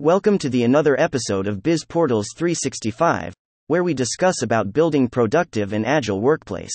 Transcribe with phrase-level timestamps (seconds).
[0.00, 3.34] Welcome to the another episode of Biz Portals 365,
[3.66, 6.70] where we discuss about building productive and agile workplace.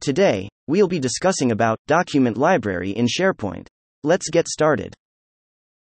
[0.00, 3.66] Today, we'll be discussing about document library in SharePoint.
[4.04, 4.94] Let's get started.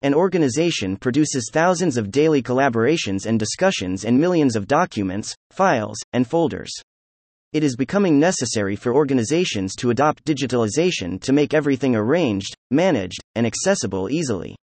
[0.03, 6.25] An organization produces thousands of daily collaborations and discussions and millions of documents, files, and
[6.25, 6.71] folders.
[7.51, 13.45] It is becoming necessary for organizations to adopt digitalization to make everything arranged, managed, and
[13.45, 14.55] accessible easily.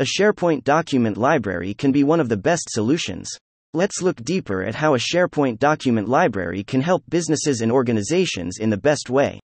[0.00, 3.28] A SharePoint document library can be one of the best solutions.
[3.74, 8.70] Let's look deeper at how a SharePoint document library can help businesses and organizations in
[8.70, 9.40] the best way.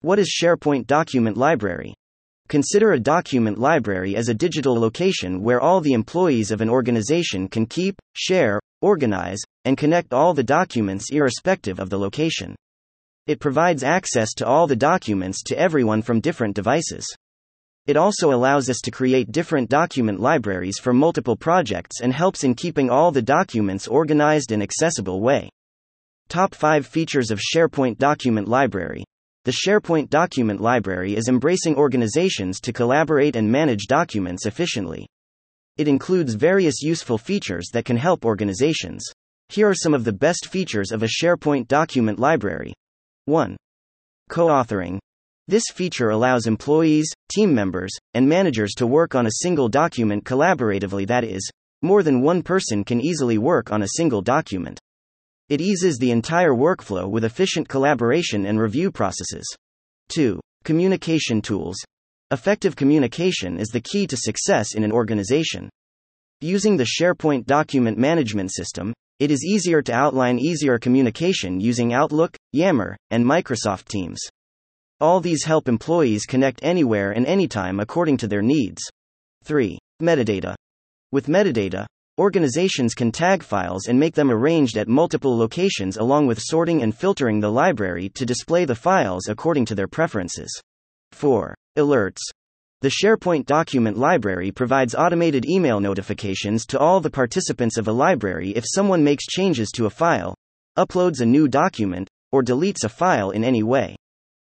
[0.00, 1.92] What is SharePoint Document Library?
[2.48, 7.46] Consider a document library as a digital location where all the employees of an organization
[7.46, 12.56] can keep, share, organize, and connect all the documents irrespective of the location.
[13.26, 17.06] It provides access to all the documents to everyone from different devices.
[17.90, 22.54] It also allows us to create different document libraries for multiple projects and helps in
[22.54, 25.50] keeping all the documents organized and accessible way.
[26.28, 29.02] Top 5 features of SharePoint Document Library.
[29.44, 35.08] The SharePoint Document Library is embracing organizations to collaborate and manage documents efficiently.
[35.76, 39.04] It includes various useful features that can help organizations.
[39.48, 42.72] Here are some of the best features of a SharePoint document library.
[43.24, 43.56] 1.
[44.28, 45.00] Co authoring.
[45.50, 51.08] This feature allows employees, team members, and managers to work on a single document collaboratively,
[51.08, 51.50] that is,
[51.82, 54.78] more than one person can easily work on a single document.
[55.48, 59.44] It eases the entire workflow with efficient collaboration and review processes.
[60.10, 60.38] 2.
[60.62, 61.78] Communication tools.
[62.30, 65.68] Effective communication is the key to success in an organization.
[66.40, 72.36] Using the SharePoint document management system, it is easier to outline easier communication using Outlook,
[72.52, 74.20] Yammer, and Microsoft Teams.
[75.00, 78.82] All these help employees connect anywhere and anytime according to their needs.
[79.44, 79.78] 3.
[80.02, 80.54] Metadata.
[81.12, 81.86] With metadata,
[82.20, 86.94] Organizations can tag files and make them arranged at multiple locations along with sorting and
[86.94, 90.50] filtering the library to display the files according to their preferences.
[91.12, 91.54] 4.
[91.78, 92.20] Alerts.
[92.82, 98.50] The SharePoint document library provides automated email notifications to all the participants of a library
[98.50, 100.34] if someone makes changes to a file,
[100.76, 103.96] uploads a new document, or deletes a file in any way.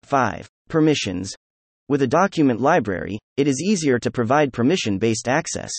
[0.07, 0.47] 5.
[0.69, 1.35] Permissions.
[1.89, 5.71] With a document library, it is easier to provide permission based access.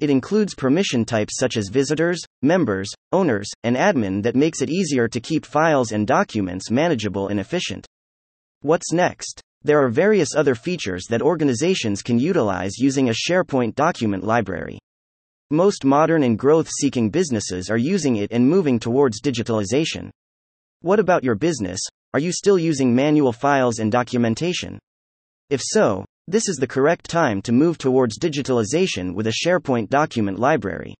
[0.00, 5.06] It includes permission types such as visitors, members, owners, and admin that makes it easier
[5.06, 7.86] to keep files and documents manageable and efficient.
[8.62, 9.42] What's next?
[9.62, 14.78] There are various other features that organizations can utilize using a SharePoint document library.
[15.50, 20.08] Most modern and growth seeking businesses are using it and moving towards digitalization.
[20.80, 21.80] What about your business?
[22.14, 24.78] Are you still using manual files and documentation?
[25.48, 30.38] If so, this is the correct time to move towards digitalization with a SharePoint document
[30.38, 30.94] library.